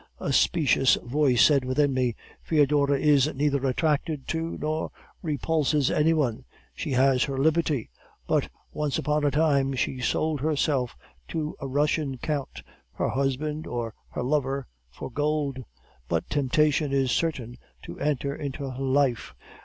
[0.19, 4.89] A specious voice said within me, 'Foedora is neither attracted to nor
[5.21, 6.43] repulses any one;
[6.73, 7.91] she has her liberty,
[8.25, 13.93] but once upon a time she sold herself to the Russian count, her husband or
[14.09, 15.59] her lover, for gold.
[16.07, 19.35] But temptation is certain to enter into her life.